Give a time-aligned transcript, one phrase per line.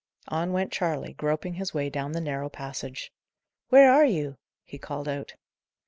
[0.29, 3.13] On went Charley, groping his way down the narrow passage.
[3.69, 5.35] "Where are you?" he called out.